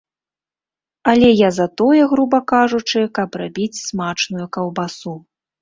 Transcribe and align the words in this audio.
Але 1.11 1.27
я 1.41 1.49
за 1.57 1.67
тое, 1.81 2.01
груба 2.13 2.39
кажучы, 2.53 2.99
каб 3.19 3.39
рабіць 3.43 3.81
смачную 3.85 4.45
каўбасу. 4.59 5.19